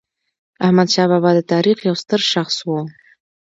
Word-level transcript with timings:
احمدشاه 0.65 1.07
بابا 1.11 1.31
د 1.35 1.39
تاریخ 1.53 1.77
یو 1.87 1.95
ستر 2.01 2.21
شخص 2.33 2.55
و. 2.67 2.69